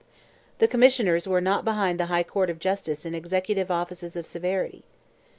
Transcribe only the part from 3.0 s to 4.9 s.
in executive offices of severity.